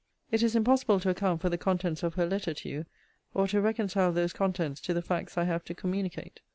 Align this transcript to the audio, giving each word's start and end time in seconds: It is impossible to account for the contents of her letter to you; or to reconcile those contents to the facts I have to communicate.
It 0.31 0.41
is 0.41 0.55
impossible 0.55 0.99
to 1.01 1.11
account 1.11 1.41
for 1.41 1.49
the 1.49 1.59
contents 1.59 2.01
of 2.01 2.15
her 2.15 2.25
letter 2.25 2.55
to 2.55 2.67
you; 2.67 2.85
or 3.35 3.47
to 3.49 3.61
reconcile 3.61 4.11
those 4.11 4.33
contents 4.33 4.81
to 4.81 4.95
the 4.95 5.01
facts 5.03 5.37
I 5.37 5.43
have 5.43 5.63
to 5.65 5.75
communicate. 5.75 6.39